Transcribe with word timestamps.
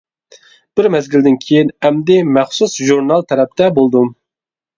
بىر 0.79 0.87
مەزگىلدىن 0.95 1.37
كىيىن 1.43 1.69
ئەمدى 1.89 2.17
مەخسۇس 2.39 2.75
ژۇرنال 2.89 3.27
تەرەپتە 3.33 3.71
بولدۇم. 3.79 4.11